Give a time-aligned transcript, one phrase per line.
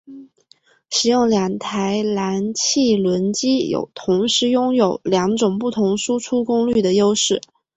[0.89, 7.39] 使用两台燃气轮机有同时拥有两种不同输出功率的优势。